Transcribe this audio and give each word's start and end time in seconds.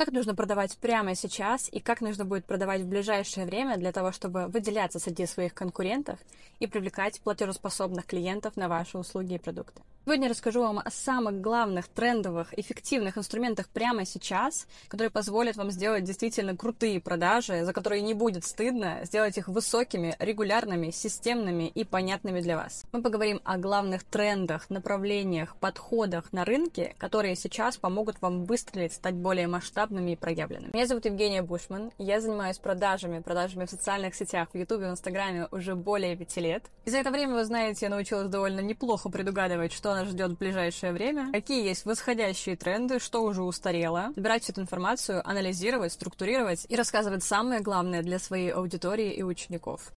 Как 0.00 0.12
нужно 0.12 0.34
продавать 0.34 0.78
прямо 0.78 1.14
сейчас 1.14 1.68
и 1.70 1.78
как 1.78 2.00
нужно 2.00 2.24
будет 2.24 2.46
продавать 2.46 2.80
в 2.80 2.88
ближайшее 2.88 3.44
время 3.44 3.76
для 3.76 3.92
того, 3.92 4.12
чтобы 4.12 4.46
выделяться 4.46 4.98
среди 4.98 5.26
своих 5.26 5.52
конкурентов 5.52 6.18
и 6.58 6.66
привлекать 6.66 7.20
платежеспособных 7.20 8.06
клиентов 8.06 8.56
на 8.56 8.68
ваши 8.68 8.96
услуги 8.96 9.34
и 9.34 9.38
продукты. 9.38 9.82
Сегодня 10.06 10.30
расскажу 10.30 10.62
вам 10.62 10.78
о 10.78 10.90
самых 10.90 11.42
главных, 11.42 11.86
трендовых, 11.86 12.58
эффективных 12.58 13.18
инструментах 13.18 13.68
прямо 13.68 14.06
сейчас, 14.06 14.66
которые 14.88 15.10
позволят 15.10 15.56
вам 15.56 15.70
сделать 15.70 16.04
действительно 16.04 16.56
крутые 16.56 17.00
продажи, 17.00 17.64
за 17.66 17.72
которые 17.74 18.00
не 18.00 18.14
будет 18.14 18.44
стыдно, 18.46 19.00
сделать 19.04 19.36
их 19.36 19.46
высокими, 19.46 20.16
регулярными, 20.18 20.90
системными 20.90 21.68
и 21.68 21.84
понятными 21.84 22.40
для 22.40 22.56
вас. 22.56 22.86
Мы 22.92 23.02
поговорим 23.02 23.42
о 23.44 23.58
главных 23.58 24.02
трендах, 24.04 24.70
направлениях, 24.70 25.54
подходах 25.56 26.32
на 26.32 26.46
рынке, 26.46 26.94
которые 26.96 27.36
сейчас 27.36 27.76
помогут 27.76 28.22
вам 28.22 28.46
выстрелить, 28.46 28.94
стать 28.94 29.14
более 29.14 29.48
масштабными 29.48 30.12
и 30.12 30.16
проявленными. 30.16 30.72
Меня 30.72 30.86
зовут 30.86 31.04
Евгения 31.04 31.42
Бушман, 31.42 31.92
я 31.98 32.22
занимаюсь 32.22 32.58
продажами, 32.58 33.20
продажами 33.20 33.66
в 33.66 33.70
социальных 33.70 34.14
сетях, 34.14 34.48
в 34.54 34.56
и 34.56 34.64
в 34.64 34.72
Инстаграме 34.72 35.46
уже 35.50 35.74
более 35.74 36.16
пяти 36.16 36.40
лет. 36.40 36.64
И 36.86 36.90
за 36.90 36.96
это 36.96 37.10
время, 37.10 37.34
вы 37.34 37.44
знаете, 37.44 37.84
я 37.86 37.90
научилась 37.90 38.28
довольно 38.28 38.60
неплохо 38.60 39.10
предугадывать, 39.10 39.72
что 39.72 39.89
нас 39.94 40.08
ждет 40.08 40.32
в 40.32 40.38
ближайшее 40.38 40.92
время, 40.92 41.30
какие 41.32 41.64
есть 41.64 41.84
восходящие 41.84 42.56
тренды, 42.56 42.98
что 42.98 43.22
уже 43.22 43.42
устарело, 43.42 44.10
собирать 44.14 44.42
всю 44.42 44.52
эту 44.52 44.62
информацию, 44.62 45.26
анализировать, 45.28 45.92
структурировать 45.92 46.66
и 46.68 46.76
рассказывать 46.76 47.22
самое 47.22 47.60
главное 47.60 48.02
для 48.02 48.18
своей 48.18 48.50
аудитории 48.50 49.12
и 49.12 49.22
учеников. 49.22 49.92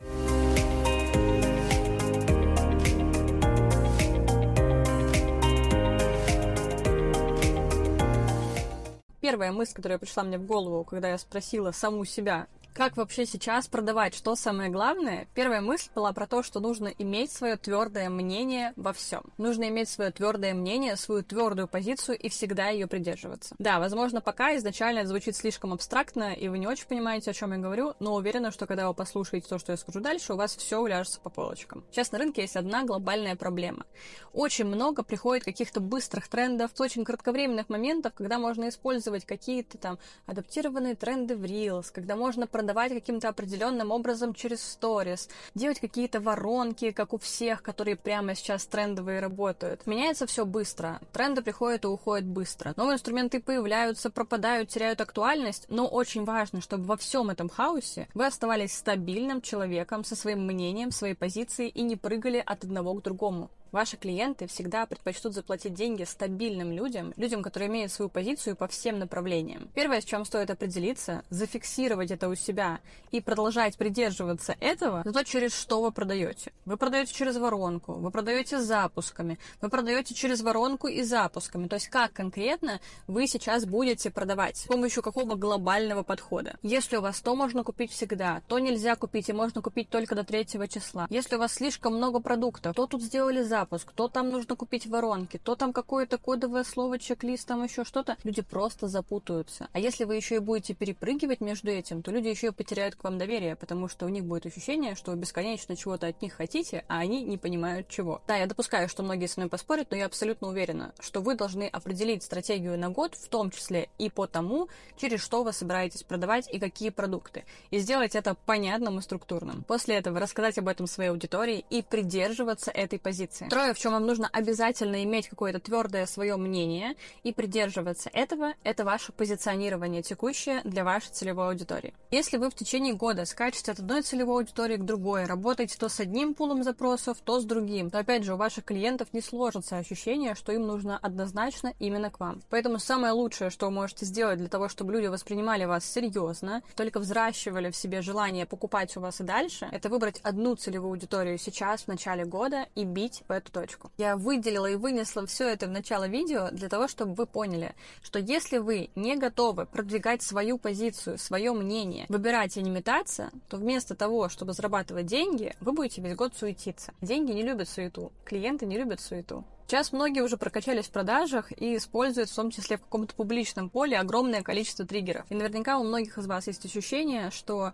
Первая 9.22 9.52
мысль, 9.52 9.74
которая 9.74 9.98
пришла 9.98 10.24
мне 10.24 10.36
в 10.36 10.44
голову, 10.44 10.82
когда 10.82 11.08
я 11.08 11.16
спросила 11.16 11.70
саму 11.70 12.04
себя, 12.04 12.48
как 12.74 12.96
вообще 12.96 13.26
сейчас 13.26 13.68
продавать? 13.68 14.14
Что 14.14 14.34
самое 14.34 14.70
главное? 14.70 15.28
Первая 15.34 15.60
мысль 15.60 15.90
была 15.94 16.12
про 16.12 16.26
то, 16.26 16.42
что 16.42 16.58
нужно 16.58 16.88
иметь 16.88 17.30
свое 17.30 17.56
твердое 17.56 18.08
мнение 18.08 18.72
во 18.76 18.92
всем. 18.94 19.22
Нужно 19.36 19.68
иметь 19.68 19.90
свое 19.90 20.10
твердое 20.10 20.54
мнение, 20.54 20.96
свою 20.96 21.22
твердую 21.22 21.68
позицию 21.68 22.18
и 22.18 22.30
всегда 22.30 22.68
ее 22.68 22.86
придерживаться. 22.86 23.54
Да, 23.58 23.78
возможно, 23.78 24.22
пока 24.22 24.56
изначально 24.56 25.00
это 25.00 25.08
звучит 25.08 25.36
слишком 25.36 25.72
абстрактно, 25.74 26.32
и 26.32 26.48
вы 26.48 26.58
не 26.58 26.66
очень 26.66 26.86
понимаете, 26.86 27.30
о 27.30 27.34
чем 27.34 27.52
я 27.52 27.58
говорю, 27.58 27.94
но 28.00 28.14
уверена, 28.14 28.50
что 28.50 28.66
когда 28.66 28.88
вы 28.88 28.94
послушаете 28.94 29.48
то, 29.48 29.58
что 29.58 29.72
я 29.72 29.76
скажу 29.76 30.00
дальше, 30.00 30.32
у 30.32 30.36
вас 30.36 30.56
все 30.56 30.78
уляжется 30.78 31.20
по 31.20 31.28
полочкам. 31.28 31.84
Сейчас 31.90 32.10
на 32.10 32.18
рынке 32.18 32.42
есть 32.42 32.56
одна 32.56 32.84
глобальная 32.84 33.36
проблема. 33.36 33.84
Очень 34.32 34.64
много 34.66 35.02
приходит 35.02 35.44
каких-то 35.44 35.80
быстрых 35.80 36.26
трендов, 36.28 36.70
очень 36.78 37.04
кратковременных 37.04 37.68
моментов, 37.68 38.14
когда 38.14 38.38
можно 38.38 38.70
использовать 38.70 39.26
какие-то 39.26 39.76
там 39.76 39.98
адаптированные 40.26 40.94
тренды 40.94 41.36
в 41.36 41.44
Reels, 41.44 41.92
когда 41.92 42.16
можно 42.16 42.46
продавать 42.46 42.61
каким-то 42.66 43.28
определенным 43.28 43.90
образом 43.90 44.34
через 44.34 44.62
сторис, 44.62 45.28
делать 45.54 45.80
какие-то 45.80 46.20
воронки, 46.20 46.90
как 46.90 47.12
у 47.12 47.18
всех, 47.18 47.62
которые 47.62 47.96
прямо 47.96 48.34
сейчас 48.34 48.66
трендовые 48.66 49.20
работают. 49.20 49.86
Меняется 49.86 50.26
все 50.26 50.44
быстро. 50.44 51.00
Тренды 51.12 51.42
приходят 51.42 51.84
и 51.84 51.88
уходят 51.88 52.26
быстро. 52.26 52.74
Новые 52.76 52.94
инструменты 52.94 53.40
появляются, 53.40 54.10
пропадают, 54.10 54.68
теряют 54.68 55.00
актуальность, 55.00 55.66
но 55.68 55.86
очень 55.86 56.24
важно, 56.24 56.60
чтобы 56.60 56.84
во 56.84 56.96
всем 56.96 57.30
этом 57.30 57.48
хаосе 57.48 58.08
вы 58.14 58.26
оставались 58.26 58.76
стабильным 58.76 59.40
человеком 59.40 60.04
со 60.04 60.16
своим 60.16 60.46
мнением, 60.46 60.90
своей 60.90 61.14
позицией 61.14 61.68
и 61.68 61.82
не 61.82 61.96
прыгали 61.96 62.42
от 62.44 62.64
одного 62.64 62.94
к 62.94 63.02
другому. 63.02 63.50
Ваши 63.72 63.96
клиенты 63.96 64.46
всегда 64.48 64.84
предпочтут 64.84 65.32
заплатить 65.32 65.72
деньги 65.72 66.04
стабильным 66.04 66.72
людям, 66.72 67.14
людям, 67.16 67.42
которые 67.42 67.70
имеют 67.70 67.90
свою 67.90 68.10
позицию 68.10 68.54
по 68.54 68.68
всем 68.68 68.98
направлениям. 68.98 69.66
Первое, 69.74 70.02
с 70.02 70.04
чем 70.04 70.26
стоит 70.26 70.50
определиться, 70.50 71.24
зафиксировать 71.30 72.10
это 72.10 72.28
у 72.28 72.34
себя 72.34 72.80
и 73.12 73.22
продолжать 73.22 73.78
придерживаться 73.78 74.56
этого, 74.60 75.00
это 75.00 75.12
то, 75.12 75.24
через 75.24 75.54
что 75.58 75.80
вы 75.80 75.90
продаете. 75.90 76.52
Вы 76.66 76.76
продаете 76.76 77.14
через 77.14 77.38
воронку, 77.38 77.94
вы 77.94 78.10
продаете 78.10 78.60
запусками, 78.60 79.38
вы 79.62 79.70
продаете 79.70 80.12
через 80.12 80.42
воронку 80.42 80.86
и 80.86 81.02
запусками. 81.02 81.66
То 81.66 81.76
есть 81.76 81.88
как 81.88 82.12
конкретно 82.12 82.78
вы 83.06 83.26
сейчас 83.26 83.64
будете 83.64 84.10
продавать, 84.10 84.58
с 84.58 84.64
помощью 84.64 85.02
какого 85.02 85.34
глобального 85.34 86.02
подхода. 86.02 86.58
Если 86.62 86.98
у 86.98 87.00
вас 87.00 87.22
то 87.22 87.34
можно 87.34 87.64
купить 87.64 87.90
всегда, 87.90 88.42
то 88.48 88.58
нельзя 88.58 88.96
купить 88.96 89.30
и 89.30 89.32
можно 89.32 89.62
купить 89.62 89.88
только 89.88 90.14
до 90.14 90.24
третьего 90.24 90.68
числа. 90.68 91.06
Если 91.08 91.36
у 91.36 91.38
вас 91.38 91.54
слишком 91.54 91.96
много 91.96 92.20
продуктов, 92.20 92.76
то 92.76 92.86
тут 92.86 93.02
сделали 93.02 93.42
запуск, 93.42 93.61
запуск, 93.62 93.92
то 93.92 94.08
там 94.08 94.30
нужно 94.30 94.56
купить 94.56 94.86
воронки, 94.86 95.38
то 95.38 95.54
там 95.54 95.72
какое-то 95.72 96.18
кодовое 96.18 96.64
слово, 96.64 96.98
чек-лист, 96.98 97.46
там 97.46 97.62
еще 97.62 97.84
что-то, 97.84 98.16
люди 98.24 98.42
просто 98.42 98.88
запутаются. 98.88 99.68
А 99.72 99.78
если 99.78 100.04
вы 100.04 100.16
еще 100.16 100.36
и 100.36 100.38
будете 100.40 100.74
перепрыгивать 100.74 101.40
между 101.40 101.70
этим, 101.70 102.02
то 102.02 102.10
люди 102.10 102.28
еще 102.28 102.48
и 102.48 102.50
потеряют 102.50 102.96
к 102.96 103.04
вам 103.04 103.18
доверие, 103.18 103.54
потому 103.54 103.88
что 103.88 104.06
у 104.06 104.08
них 104.08 104.24
будет 104.24 104.46
ощущение, 104.46 104.96
что 104.96 105.12
вы 105.12 105.16
бесконечно 105.16 105.76
чего-то 105.76 106.08
от 106.08 106.20
них 106.22 106.32
хотите, 106.32 106.84
а 106.88 106.98
они 106.98 107.22
не 107.22 107.38
понимают 107.38 107.88
чего. 107.88 108.20
Да, 108.26 108.36
я 108.36 108.46
допускаю, 108.46 108.88
что 108.88 109.04
многие 109.04 109.26
со 109.26 109.38
мной 109.38 109.48
поспорят, 109.48 109.90
но 109.90 109.96
я 109.96 110.06
абсолютно 110.06 110.48
уверена, 110.48 110.92
что 110.98 111.20
вы 111.20 111.36
должны 111.36 111.68
определить 111.68 112.24
стратегию 112.24 112.76
на 112.76 112.88
год, 112.90 113.14
в 113.14 113.28
том 113.28 113.50
числе 113.50 113.88
и 113.98 114.10
по 114.10 114.26
тому, 114.26 114.68
через 114.96 115.20
что 115.20 115.44
вы 115.44 115.52
собираетесь 115.52 116.02
продавать 116.02 116.52
и 116.52 116.58
какие 116.58 116.90
продукты. 116.90 117.44
И 117.70 117.78
сделать 117.78 118.16
это 118.16 118.34
понятным 118.34 118.98
и 118.98 119.02
структурным. 119.02 119.62
После 119.62 119.96
этого 119.96 120.18
рассказать 120.18 120.58
об 120.58 120.66
этом 120.66 120.88
своей 120.88 121.10
аудитории 121.10 121.64
и 121.70 121.82
придерживаться 121.82 122.72
этой 122.72 122.98
позиции. 122.98 123.46
Второе, 123.52 123.74
в 123.74 123.78
чем 123.78 123.92
вам 123.92 124.06
нужно 124.06 124.30
обязательно 124.32 125.04
иметь 125.04 125.28
какое-то 125.28 125.60
твердое 125.60 126.06
свое 126.06 126.36
мнение 126.36 126.96
и 127.22 127.34
придерживаться 127.34 128.08
этого, 128.10 128.54
это 128.64 128.82
ваше 128.82 129.12
позиционирование 129.12 130.00
текущее 130.00 130.62
для 130.64 130.84
вашей 130.84 131.10
целевой 131.10 131.48
аудитории. 131.48 131.92
Если 132.10 132.38
вы 132.38 132.48
в 132.48 132.54
течение 132.54 132.94
года 132.94 133.26
скачете 133.26 133.72
от 133.72 133.78
одной 133.78 134.00
целевой 134.00 134.36
аудитории 134.36 134.78
к 134.78 134.84
другой, 134.86 135.26
работаете 135.26 135.76
то 135.76 135.90
с 135.90 136.00
одним 136.00 136.32
пулом 136.32 136.62
запросов, 136.62 137.18
то 137.22 137.40
с 137.40 137.44
другим, 137.44 137.90
то 137.90 137.98
опять 137.98 138.24
же 138.24 138.32
у 138.32 138.36
ваших 138.38 138.64
клиентов 138.64 139.08
не 139.12 139.20
сложится 139.20 139.76
ощущение, 139.76 140.34
что 140.34 140.52
им 140.52 140.66
нужно 140.66 140.96
однозначно 140.96 141.74
именно 141.78 142.08
к 142.08 142.20
вам. 142.20 142.40
Поэтому 142.48 142.78
самое 142.78 143.12
лучшее, 143.12 143.50
что 143.50 143.66
вы 143.66 143.72
можете 143.72 144.06
сделать 144.06 144.38
для 144.38 144.48
того, 144.48 144.70
чтобы 144.70 144.94
люди 144.94 145.08
воспринимали 145.08 145.66
вас 145.66 145.84
серьезно, 145.84 146.62
только 146.74 147.00
взращивали 147.00 147.70
в 147.70 147.76
себе 147.76 148.00
желание 148.00 148.46
покупать 148.46 148.96
у 148.96 149.00
вас 149.00 149.20
и 149.20 149.24
дальше, 149.24 149.68
это 149.70 149.90
выбрать 149.90 150.20
одну 150.22 150.54
целевую 150.54 150.92
аудиторию 150.92 151.36
сейчас, 151.36 151.82
в 151.82 151.88
начале 151.88 152.24
года, 152.24 152.64
и 152.74 152.84
бить 152.84 153.22
в 153.28 153.41
эту 153.42 153.52
точку. 153.52 153.90
Я 153.98 154.16
выделила 154.16 154.66
и 154.66 154.76
вынесла 154.76 155.26
все 155.26 155.48
это 155.48 155.66
в 155.66 155.70
начало 155.70 156.08
видео 156.08 156.48
для 156.50 156.68
того, 156.68 156.88
чтобы 156.88 157.14
вы 157.14 157.26
поняли, 157.26 157.74
что 158.02 158.18
если 158.18 158.58
вы 158.58 158.90
не 158.94 159.16
готовы 159.16 159.66
продвигать 159.66 160.22
свою 160.22 160.58
позицию, 160.58 161.18
свое 161.18 161.52
мнение, 161.52 162.06
выбирать 162.08 162.56
и 162.56 162.62
не 162.62 162.70
метаться, 162.70 163.30
то 163.48 163.56
вместо 163.56 163.94
того, 163.94 164.28
чтобы 164.28 164.52
зарабатывать 164.52 165.06
деньги, 165.06 165.54
вы 165.60 165.72
будете 165.72 166.00
весь 166.00 166.16
год 166.16 166.34
суетиться. 166.36 166.92
Деньги 167.00 167.32
не 167.32 167.42
любят 167.42 167.68
суету, 167.68 168.12
клиенты 168.24 168.66
не 168.66 168.78
любят 168.78 169.00
суету. 169.00 169.44
Сейчас 169.66 169.92
многие 169.92 170.20
уже 170.20 170.36
прокачались 170.36 170.86
в 170.86 170.90
продажах 170.90 171.50
и 171.58 171.76
используют 171.76 172.28
в 172.28 172.34
том 172.34 172.50
числе 172.50 172.76
в 172.76 172.82
каком-то 172.82 173.14
публичном 173.14 173.70
поле 173.70 173.98
огромное 173.98 174.42
количество 174.42 174.84
триггеров. 174.84 175.24
И 175.30 175.34
наверняка 175.34 175.78
у 175.78 175.84
многих 175.84 176.18
из 176.18 176.26
вас 176.26 176.46
есть 176.46 176.66
ощущение, 176.66 177.30
что 177.30 177.72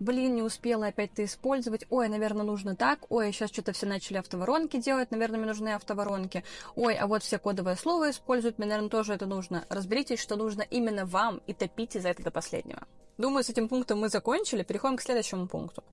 блин, 0.00 0.34
не 0.34 0.42
успела 0.42 0.86
опять 0.86 1.12
ты 1.12 1.24
использовать, 1.24 1.86
ой, 1.90 2.08
наверное, 2.08 2.44
нужно 2.44 2.74
так, 2.74 3.00
ой, 3.10 3.30
сейчас 3.32 3.50
что-то 3.50 3.72
все 3.72 3.86
начали 3.86 4.16
автоворонки 4.16 4.78
делать, 4.78 5.10
наверное, 5.10 5.38
мне 5.38 5.46
нужны 5.46 5.68
автоворонки, 5.68 6.42
ой, 6.74 6.94
а 6.94 7.06
вот 7.06 7.22
все 7.22 7.38
кодовое 7.38 7.76
слово 7.76 8.10
используют, 8.10 8.58
мне, 8.58 8.66
наверное, 8.66 8.90
тоже 8.90 9.14
это 9.14 9.26
нужно. 9.26 9.64
Разберитесь, 9.68 10.18
что 10.18 10.36
нужно 10.36 10.62
именно 10.62 11.04
вам 11.04 11.40
и 11.46 11.52
топите 11.52 12.00
за 12.00 12.08
это 12.08 12.22
до 12.22 12.30
последнего. 12.30 12.82
Думаю, 13.18 13.44
с 13.44 13.50
этим 13.50 13.68
пунктом 13.68 14.00
мы 14.00 14.08
закончили, 14.08 14.62
переходим 14.62 14.96
к 14.96 15.02
следующему 15.02 15.46
пункту. 15.46 15.84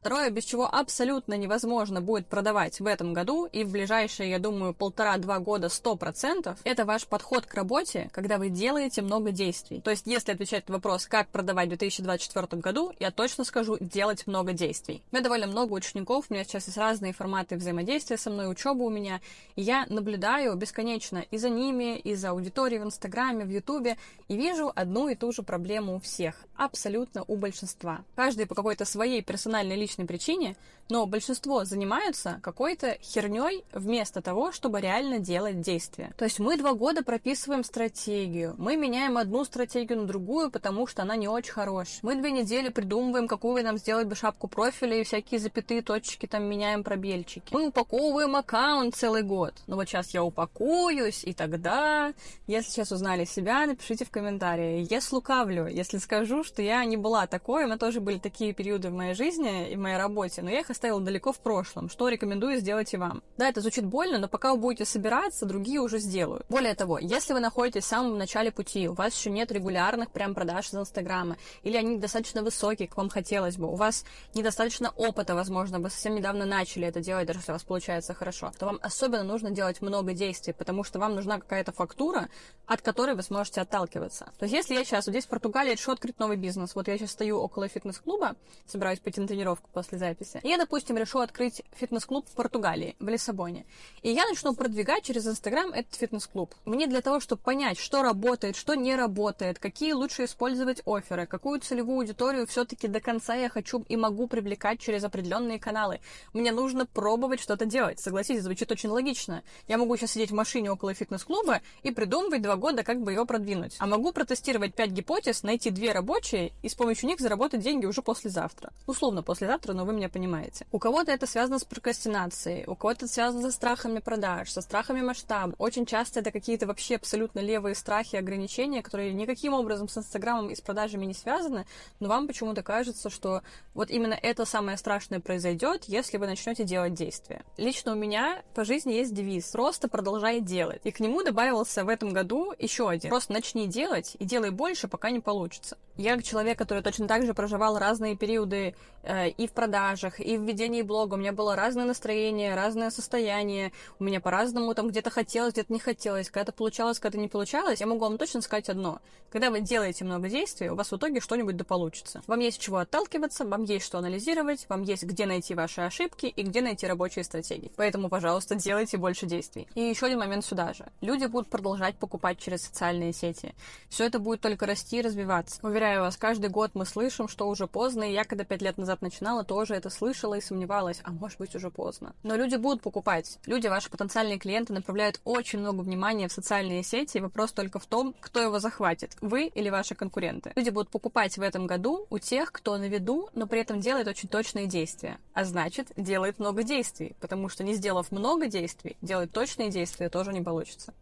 Второе, 0.00 0.30
без 0.30 0.44
чего 0.44 0.66
абсолютно 0.66 1.34
невозможно 1.34 2.00
будет 2.00 2.26
продавать 2.26 2.80
в 2.80 2.86
этом 2.86 3.12
году 3.12 3.44
и 3.44 3.64
в 3.64 3.72
ближайшие, 3.72 4.30
я 4.30 4.38
думаю, 4.38 4.72
полтора-два 4.72 5.40
года 5.40 5.68
сто 5.68 5.94
процентов, 5.94 6.58
это 6.64 6.86
ваш 6.86 7.06
подход 7.06 7.44
к 7.44 7.52
работе, 7.52 8.08
когда 8.14 8.38
вы 8.38 8.48
делаете 8.48 9.02
много 9.02 9.30
действий. 9.30 9.82
То 9.82 9.90
есть, 9.90 10.06
если 10.06 10.32
отвечать 10.32 10.66
на 10.70 10.76
вопрос, 10.76 11.04
как 11.04 11.28
продавать 11.28 11.66
в 11.66 11.76
2024 11.76 12.62
году, 12.62 12.94
я 12.98 13.10
точно 13.10 13.44
скажу 13.44 13.76
делать 13.78 14.26
много 14.26 14.54
действий. 14.54 15.02
У 15.12 15.16
меня 15.16 15.22
довольно 15.22 15.46
много 15.46 15.74
учеников, 15.74 16.24
у 16.30 16.32
меня 16.32 16.44
сейчас 16.44 16.68
есть 16.68 16.78
разные 16.78 17.12
форматы 17.12 17.56
взаимодействия 17.56 18.16
со 18.16 18.30
мной, 18.30 18.50
учеба 18.50 18.84
у 18.84 18.88
меня, 18.88 19.20
и 19.54 19.60
я 19.60 19.84
наблюдаю 19.90 20.56
бесконечно 20.56 21.26
и 21.30 21.36
за 21.36 21.50
ними, 21.50 21.98
и 21.98 22.14
за 22.14 22.30
аудиторией 22.30 22.80
в 22.80 22.86
Инстаграме, 22.86 23.44
в 23.44 23.50
Ютубе, 23.50 23.98
и 24.28 24.36
вижу 24.38 24.72
одну 24.74 25.10
и 25.10 25.14
ту 25.14 25.30
же 25.30 25.42
проблему 25.42 25.96
у 25.96 26.00
всех, 26.00 26.36
абсолютно 26.56 27.22
у 27.28 27.36
большинства. 27.36 28.02
Каждый 28.16 28.46
по 28.46 28.54
какой-то 28.54 28.86
своей 28.86 29.20
персональной 29.20 29.76
личной 29.90 30.06
причине, 30.06 30.56
но 30.90 31.06
большинство 31.06 31.64
занимаются 31.64 32.40
какой-то 32.42 32.98
херней 33.00 33.64
вместо 33.72 34.20
того, 34.20 34.50
чтобы 34.52 34.80
реально 34.80 35.18
делать 35.18 35.60
действия. 35.60 36.12
То 36.18 36.24
есть 36.24 36.40
мы 36.40 36.56
два 36.56 36.74
года 36.74 37.04
прописываем 37.04 37.62
стратегию, 37.64 38.54
мы 38.58 38.76
меняем 38.76 39.16
одну 39.16 39.44
стратегию 39.44 40.00
на 40.00 40.06
другую, 40.06 40.50
потому 40.50 40.86
что 40.86 41.02
она 41.02 41.16
не 41.16 41.28
очень 41.28 41.52
хорошая. 41.52 42.00
Мы 42.02 42.16
две 42.16 42.32
недели 42.32 42.68
придумываем, 42.68 43.28
какую 43.28 43.62
нам 43.62 43.78
сделать 43.78 44.06
бы 44.06 44.16
шапку 44.16 44.48
профиля 44.48 45.00
и 45.00 45.04
всякие 45.04 45.38
запятые 45.38 45.82
точки 45.82 46.26
там 46.26 46.44
меняем 46.44 46.82
пробельчики. 46.82 47.52
Мы 47.52 47.68
упаковываем 47.68 48.34
аккаунт 48.34 48.96
целый 48.96 49.22
год. 49.22 49.54
Но 49.66 49.76
вот 49.76 49.88
сейчас 49.88 50.12
я 50.12 50.24
упакуюсь, 50.24 51.22
и 51.24 51.32
тогда, 51.32 52.12
если 52.46 52.70
сейчас 52.70 52.90
узнали 52.90 53.24
себя, 53.24 53.66
напишите 53.66 54.04
в 54.04 54.10
комментарии. 54.10 54.86
Я 54.90 55.00
слукавлю, 55.00 55.66
если 55.66 55.98
скажу, 55.98 56.42
что 56.42 56.62
я 56.62 56.84
не 56.84 56.96
была 56.96 57.26
такой, 57.26 57.64
у 57.64 57.66
меня 57.66 57.78
тоже 57.78 58.00
были 58.00 58.18
такие 58.18 58.52
периоды 58.52 58.90
в 58.90 58.94
моей 58.94 59.14
жизни 59.14 59.70
и 59.70 59.76
моей 59.80 59.96
работе, 59.96 60.42
но 60.42 60.50
я 60.50 60.60
их 60.60 60.70
оставила 60.70 61.00
далеко 61.00 61.32
в 61.32 61.40
прошлом, 61.40 61.88
что 61.88 62.08
рекомендую 62.08 62.58
сделать 62.58 62.92
и 62.94 62.96
вам. 62.96 63.22
Да, 63.36 63.48
это 63.48 63.60
звучит 63.60 63.84
больно, 63.84 64.18
но 64.18 64.28
пока 64.28 64.52
вы 64.52 64.60
будете 64.60 64.84
собираться, 64.84 65.46
другие 65.46 65.80
уже 65.80 65.98
сделают. 65.98 66.44
Более 66.48 66.74
того, 66.74 66.98
если 66.98 67.32
вы 67.32 67.40
находитесь 67.40 67.84
в 67.84 67.88
самом 67.88 68.18
начале 68.18 68.52
пути, 68.52 68.88
у 68.88 68.92
вас 68.92 69.16
еще 69.16 69.30
нет 69.30 69.50
регулярных 69.52 70.10
прям 70.10 70.34
продаж 70.34 70.68
из 70.68 70.74
Инстаграма, 70.74 71.36
или 71.62 71.76
они 71.76 71.96
недостаточно 71.96 72.42
высокие, 72.42 72.88
как 72.88 72.96
вам 72.96 73.08
хотелось 73.08 73.56
бы, 73.56 73.66
у 73.66 73.74
вас 73.74 74.04
недостаточно 74.34 74.90
опыта, 74.96 75.34
возможно, 75.34 75.78
вы 75.78 75.90
совсем 75.90 76.14
недавно 76.14 76.44
начали 76.44 76.86
это 76.86 77.00
делать, 77.00 77.26
даже 77.26 77.40
если 77.40 77.52
у 77.52 77.54
вас 77.54 77.64
получается 77.64 78.14
хорошо, 78.14 78.52
то 78.58 78.66
вам 78.66 78.78
особенно 78.82 79.24
нужно 79.24 79.50
делать 79.50 79.80
много 79.80 80.12
действий, 80.12 80.52
потому 80.52 80.84
что 80.84 80.98
вам 80.98 81.14
нужна 81.14 81.38
какая-то 81.38 81.72
фактура, 81.72 82.28
от 82.66 82.82
которой 82.82 83.14
вы 83.14 83.22
сможете 83.22 83.62
отталкиваться. 83.62 84.32
То 84.38 84.44
есть, 84.44 84.54
если 84.54 84.74
я 84.74 84.84
сейчас 84.84 85.06
вот 85.06 85.12
здесь 85.12 85.26
в 85.26 85.28
Португалии 85.28 85.72
решу 85.72 85.92
открыть 85.92 86.18
новый 86.18 86.36
бизнес, 86.36 86.74
вот 86.74 86.88
я 86.88 86.98
сейчас 86.98 87.12
стою 87.12 87.38
около 87.38 87.68
фитнес-клуба, 87.68 88.36
собираюсь 88.66 88.98
пойти 88.98 89.20
на 89.20 89.26
тренировку 89.26 89.69
после 89.70 89.98
записи, 89.98 90.40
я, 90.42 90.58
допустим, 90.58 90.96
решу 90.96 91.20
открыть 91.20 91.62
фитнес-клуб 91.72 92.26
в 92.28 92.34
Португалии, 92.34 92.96
в 92.98 93.08
Лиссабоне. 93.08 93.66
И 94.02 94.10
я 94.10 94.26
начну 94.26 94.54
продвигать 94.54 95.04
через 95.04 95.26
Инстаграм 95.26 95.72
этот 95.72 95.94
фитнес-клуб. 95.94 96.54
Мне 96.64 96.86
для 96.86 97.00
того, 97.00 97.20
чтобы 97.20 97.42
понять, 97.42 97.78
что 97.78 98.02
работает, 98.02 98.56
что 98.56 98.74
не 98.74 98.96
работает, 98.96 99.58
какие 99.58 99.92
лучше 99.92 100.24
использовать 100.24 100.82
оферы, 100.86 101.26
какую 101.26 101.60
целевую 101.60 101.98
аудиторию 101.98 102.46
все-таки 102.46 102.88
до 102.88 103.00
конца 103.00 103.34
я 103.34 103.48
хочу 103.48 103.84
и 103.88 103.96
могу 103.96 104.26
привлекать 104.26 104.80
через 104.80 105.04
определенные 105.04 105.58
каналы. 105.58 106.00
Мне 106.32 106.52
нужно 106.52 106.86
пробовать 106.86 107.40
что-то 107.40 107.66
делать. 107.66 108.00
Согласитесь, 108.00 108.42
звучит 108.42 108.70
очень 108.72 108.88
логично. 108.88 109.42
Я 109.68 109.78
могу 109.78 109.96
сейчас 109.96 110.12
сидеть 110.12 110.30
в 110.30 110.34
машине 110.34 110.70
около 110.70 110.94
фитнес-клуба 110.94 111.60
и 111.82 111.90
придумывать 111.90 112.42
два 112.42 112.56
года, 112.56 112.82
как 112.82 113.02
бы 113.02 113.12
его 113.12 113.26
продвинуть. 113.26 113.76
А 113.78 113.86
могу 113.86 114.12
протестировать 114.12 114.74
пять 114.74 114.90
гипотез, 114.90 115.42
найти 115.42 115.70
две 115.70 115.92
рабочие 115.92 116.52
и 116.62 116.68
с 116.68 116.74
помощью 116.74 117.08
них 117.08 117.20
заработать 117.20 117.60
деньги 117.60 117.86
уже 117.86 118.02
послезавтра. 118.02 118.72
Условно 118.86 119.22
послезавтра, 119.22 119.59
но 119.66 119.84
вы 119.84 119.92
меня 119.92 120.08
понимаете. 120.08 120.66
У 120.72 120.78
кого 120.78 121.00
кого-то 121.00 121.12
это 121.12 121.26
связано 121.26 121.58
с 121.58 121.64
прокрастинацией, 121.64 122.64
у 122.66 122.74
кого-то 122.74 123.06
это 123.06 123.14
связано 123.14 123.42
со 123.42 123.50
страхами 123.52 124.00
продаж, 124.00 124.50
со 124.50 124.60
страхами 124.60 125.00
масштаба. 125.00 125.54
Очень 125.56 125.86
часто 125.86 126.20
это 126.20 126.30
какие-то 126.30 126.66
вообще 126.66 126.96
абсолютно 126.96 127.40
левые 127.40 127.74
страхи, 127.74 128.16
ограничения, 128.16 128.82
которые 128.82 129.14
никаким 129.14 129.54
образом 129.54 129.88
с 129.88 129.96
Инстаграмом 129.96 130.50
и 130.50 130.56
с 130.56 130.60
продажами 130.60 131.06
не 131.06 131.14
связаны, 131.14 131.64
но 132.00 132.08
вам 132.08 132.26
почему-то 132.26 132.62
кажется, 132.62 133.08
что 133.08 133.42
вот 133.72 133.88
именно 133.90 134.12
это 134.12 134.44
самое 134.44 134.76
страшное 134.76 135.20
произойдет, 135.20 135.84
если 135.84 136.18
вы 136.18 136.26
начнете 136.26 136.64
делать 136.64 136.92
действия. 136.92 137.44
Лично 137.56 137.92
у 137.92 137.94
меня 137.96 138.42
по 138.54 138.64
жизни 138.64 138.92
есть 138.92 139.14
девиз 139.14 139.46
«Просто 139.52 139.88
продолжай 139.88 140.40
делать». 140.40 140.80
И 140.84 140.90
к 140.90 141.00
нему 141.00 141.22
добавился 141.22 141.84
в 141.84 141.88
этом 141.88 142.12
году 142.12 142.52
еще 142.58 142.90
один. 142.90 143.10
Просто 143.10 143.32
начни 143.32 143.68
делать 143.68 144.16
и 144.18 144.24
делай 144.24 144.50
больше, 144.50 144.88
пока 144.88 145.10
не 145.10 145.20
получится. 145.20 145.78
Я 145.96 146.16
как 146.16 146.24
человек, 146.24 146.58
который 146.58 146.82
точно 146.82 147.06
так 147.06 147.24
же 147.24 147.32
проживал 147.32 147.78
разные 147.78 148.16
периоды 148.16 148.74
э, 149.02 149.28
и 149.28 149.46
в 149.50 149.52
продажах, 149.52 150.20
и 150.20 150.38
в 150.38 150.42
ведении 150.42 150.82
блога, 150.82 151.14
у 151.14 151.16
меня 151.16 151.32
было 151.32 151.56
разное 151.56 151.84
настроение, 151.84 152.54
разное 152.54 152.90
состояние, 152.90 153.72
у 153.98 154.04
меня 154.04 154.20
по-разному 154.20 154.74
там 154.74 154.88
где-то 154.88 155.10
хотелось, 155.10 155.52
где-то 155.52 155.72
не 155.72 155.78
хотелось, 155.78 156.30
когда-то 156.30 156.52
получалось, 156.52 156.98
когда-то 156.98 157.18
не 157.18 157.28
получалось, 157.28 157.80
я 157.80 157.86
могу 157.86 158.00
вам 158.00 158.18
точно 158.18 158.40
сказать 158.40 158.68
одно. 158.68 159.00
Когда 159.30 159.50
вы 159.50 159.60
делаете 159.60 160.04
много 160.04 160.28
действий, 160.28 160.70
у 160.70 160.74
вас 160.74 160.90
в 160.90 160.96
итоге 160.96 161.20
что-нибудь 161.20 161.56
да 161.56 161.64
получится. 161.64 162.20
Вам 162.26 162.40
есть 162.40 162.60
чего 162.60 162.78
отталкиваться, 162.78 163.44
вам 163.44 163.62
есть 163.62 163.86
что 163.86 163.98
анализировать, 163.98 164.66
вам 164.68 164.82
есть 164.82 165.04
где 165.04 165.26
найти 165.26 165.54
ваши 165.54 165.82
ошибки 165.82 166.26
и 166.26 166.42
где 166.42 166.62
найти 166.62 166.86
рабочие 166.86 167.24
стратегии. 167.24 167.70
Поэтому, 167.76 168.08
пожалуйста, 168.08 168.56
делайте 168.56 168.96
больше 168.96 169.26
действий. 169.26 169.68
И 169.74 169.82
еще 169.82 170.06
один 170.06 170.18
момент 170.18 170.44
сюда 170.44 170.72
же. 170.72 170.86
Люди 171.00 171.26
будут 171.26 171.48
продолжать 171.48 171.96
покупать 171.96 172.38
через 172.38 172.62
социальные 172.62 173.12
сети. 173.12 173.54
Все 173.88 174.04
это 174.04 174.18
будет 174.18 174.40
только 174.40 174.66
расти 174.66 174.98
и 174.98 175.02
развиваться. 175.02 175.60
Уверяю 175.62 176.00
вас, 176.02 176.16
каждый 176.16 176.50
год 176.50 176.72
мы 176.74 176.84
слышим, 176.84 177.28
что 177.28 177.48
уже 177.48 177.68
поздно, 177.68 178.02
и 178.02 178.12
я, 178.12 178.24
когда 178.24 178.44
пять 178.44 178.62
лет 178.62 178.78
назад 178.78 179.00
начинала, 179.00 179.39
тоже 179.44 179.74
это 179.74 179.90
слышала 179.90 180.34
и 180.34 180.40
сомневалась, 180.40 181.00
а 181.04 181.12
может 181.12 181.38
быть 181.38 181.54
уже 181.54 181.70
поздно. 181.70 182.14
Но 182.22 182.36
люди 182.36 182.56
будут 182.56 182.82
покупать. 182.82 183.38
Люди, 183.46 183.66
ваши 183.66 183.90
потенциальные 183.90 184.38
клиенты, 184.38 184.72
направляют 184.72 185.20
очень 185.24 185.58
много 185.58 185.80
внимания 185.80 186.28
в 186.28 186.32
социальные 186.32 186.82
сети, 186.82 187.18
и 187.18 187.20
вопрос 187.20 187.52
только 187.52 187.78
в 187.78 187.86
том, 187.86 188.14
кто 188.20 188.40
его 188.40 188.58
захватит, 188.58 189.16
вы 189.20 189.46
или 189.46 189.70
ваши 189.70 189.94
конкуренты. 189.94 190.52
Люди 190.56 190.70
будут 190.70 190.90
покупать 190.90 191.36
в 191.36 191.42
этом 191.42 191.66
году 191.66 192.06
у 192.10 192.18
тех, 192.18 192.52
кто 192.52 192.76
на 192.76 192.88
виду, 192.88 193.28
но 193.34 193.46
при 193.46 193.60
этом 193.60 193.80
делает 193.80 194.08
очень 194.08 194.28
точные 194.28 194.66
действия. 194.66 195.18
А 195.34 195.44
значит, 195.44 195.92
делает 195.96 196.38
много 196.38 196.62
действий, 196.62 197.14
потому 197.20 197.48
что 197.48 197.64
не 197.64 197.74
сделав 197.74 198.10
много 198.12 198.46
действий, 198.46 198.96
делать 199.02 199.32
точные 199.32 199.70
действия 199.70 200.08
тоже 200.08 200.32
не 200.32 200.40
получится. 200.40 200.94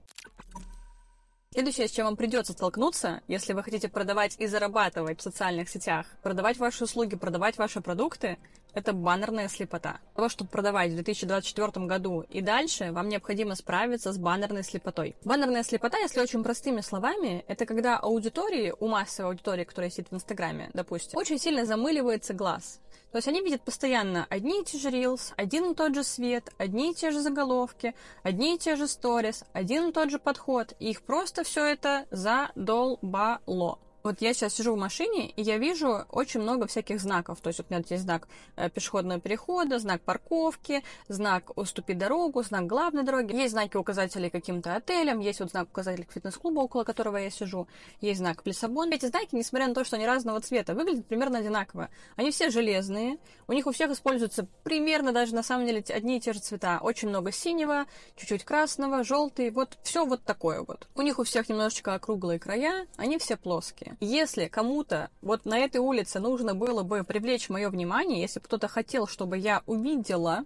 Следующее, 1.50 1.88
с 1.88 1.92
чем 1.92 2.04
вам 2.04 2.16
придется 2.16 2.52
столкнуться, 2.52 3.22
если 3.26 3.54
вы 3.54 3.62
хотите 3.62 3.88
продавать 3.88 4.36
и 4.38 4.46
зарабатывать 4.46 5.18
в 5.18 5.22
социальных 5.22 5.70
сетях, 5.70 6.06
продавать 6.22 6.58
ваши 6.58 6.84
услуги, 6.84 7.16
продавать 7.16 7.56
ваши 7.56 7.80
продукты, 7.80 8.36
это 8.74 8.92
баннерная 8.92 9.48
слепота. 9.48 9.92
Для 9.92 10.16
того, 10.16 10.28
чтобы 10.28 10.50
продавать 10.50 10.90
в 10.90 10.94
2024 10.96 11.86
году 11.86 12.26
и 12.28 12.42
дальше, 12.42 12.92
вам 12.92 13.08
необходимо 13.08 13.54
справиться 13.54 14.12
с 14.12 14.18
баннерной 14.18 14.62
слепотой. 14.62 15.16
Баннерная 15.24 15.62
слепота, 15.62 15.96
если 15.98 16.20
очень 16.20 16.44
простыми 16.44 16.82
словами, 16.82 17.46
это 17.48 17.64
когда 17.64 17.96
аудитории, 17.96 18.74
у 18.78 18.86
массовой 18.86 19.30
аудитории, 19.30 19.64
которая 19.64 19.90
сидит 19.90 20.08
в 20.10 20.14
Инстаграме, 20.14 20.70
допустим, 20.74 21.18
очень 21.18 21.38
сильно 21.38 21.64
замыливается 21.64 22.34
глаз. 22.34 22.78
То 23.10 23.16
есть 23.18 23.28
они 23.28 23.40
видят 23.40 23.62
постоянно 23.62 24.26
одни 24.28 24.60
и 24.60 24.64
те 24.64 24.78
же 24.78 24.90
рилс, 24.90 25.32
один 25.36 25.72
и 25.72 25.74
тот 25.74 25.94
же 25.94 26.04
свет, 26.04 26.52
одни 26.58 26.92
и 26.92 26.94
те 26.94 27.10
же 27.10 27.20
заголовки, 27.20 27.94
одни 28.22 28.54
и 28.54 28.58
те 28.58 28.76
же 28.76 28.86
сторис, 28.86 29.44
один 29.54 29.88
и 29.88 29.92
тот 29.92 30.10
же 30.10 30.18
подход, 30.18 30.74
и 30.78 30.90
их 30.90 31.02
просто 31.02 31.42
все 31.42 31.64
это 31.64 32.06
задолбало. 32.10 33.78
Вот 34.08 34.22
я 34.22 34.32
сейчас 34.32 34.54
сижу 34.54 34.74
в 34.74 34.78
машине, 34.78 35.28
и 35.28 35.42
я 35.42 35.58
вижу 35.58 36.06
очень 36.10 36.40
много 36.40 36.66
всяких 36.66 36.98
знаков. 36.98 37.42
То 37.42 37.48
есть 37.48 37.58
вот 37.58 37.66
у 37.68 37.74
меня 37.74 37.84
есть 37.86 38.04
знак 38.04 38.26
э, 38.56 38.70
пешеходного 38.70 39.20
перехода, 39.20 39.78
знак 39.78 40.00
парковки, 40.00 40.82
знак 41.08 41.54
«Уступи 41.58 41.92
дорогу», 41.92 42.42
знак 42.42 42.66
главной 42.66 43.02
дороги. 43.02 43.36
Есть 43.36 43.52
знаки 43.52 43.76
указателей 43.76 44.30
каким-то 44.30 44.74
отелям, 44.74 45.20
есть 45.20 45.40
вот 45.40 45.50
знак 45.50 45.68
указателей 45.68 46.06
к 46.06 46.12
фитнес-клубу, 46.12 46.62
около 46.62 46.84
которого 46.84 47.18
я 47.18 47.28
сижу. 47.28 47.68
Есть 48.00 48.20
знак 48.20 48.40
Лиссабон. 48.46 48.90
Эти 48.92 49.04
знаки, 49.04 49.28
несмотря 49.32 49.68
на 49.68 49.74
то, 49.74 49.84
что 49.84 49.96
они 49.96 50.06
разного 50.06 50.40
цвета, 50.40 50.72
выглядят 50.72 51.04
примерно 51.04 51.40
одинаково. 51.40 51.90
Они 52.16 52.30
все 52.30 52.48
железные, 52.48 53.18
у 53.46 53.52
них 53.52 53.66
у 53.66 53.72
всех 53.72 53.90
используются 53.90 54.46
примерно 54.64 55.12
даже 55.12 55.34
на 55.34 55.42
самом 55.42 55.66
деле 55.66 55.84
одни 55.90 56.16
и 56.16 56.20
те 56.20 56.32
же 56.32 56.40
цвета. 56.40 56.78
Очень 56.80 57.10
много 57.10 57.30
синего, 57.30 57.84
чуть-чуть 58.16 58.44
красного, 58.44 59.04
желтый, 59.04 59.50
вот 59.50 59.76
все 59.82 60.06
вот 60.06 60.24
такое 60.24 60.62
вот. 60.62 60.88
У 60.94 61.02
них 61.02 61.18
у 61.18 61.24
всех 61.24 61.50
немножечко 61.50 61.92
округлые 61.92 62.38
края, 62.38 62.86
они 62.96 63.18
все 63.18 63.36
плоские. 63.36 63.97
Если 64.00 64.46
кому-то 64.46 65.10
вот 65.22 65.44
на 65.44 65.58
этой 65.58 65.78
улице 65.78 66.20
нужно 66.20 66.54
было 66.54 66.84
бы 66.84 67.02
привлечь 67.02 67.48
мое 67.48 67.68
внимание, 67.68 68.20
если 68.20 68.38
бы 68.38 68.44
кто-то 68.44 68.68
хотел, 68.68 69.08
чтобы 69.08 69.38
я 69.38 69.62
увидела 69.66 70.44